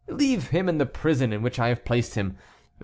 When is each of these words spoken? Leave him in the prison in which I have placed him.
Leave 0.09 0.47
him 0.47 0.67
in 0.67 0.79
the 0.79 0.85
prison 0.87 1.31
in 1.31 1.43
which 1.43 1.59
I 1.59 1.67
have 1.67 1.85
placed 1.85 2.15
him. 2.15 2.35